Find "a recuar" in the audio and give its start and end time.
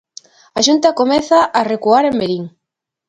1.59-2.03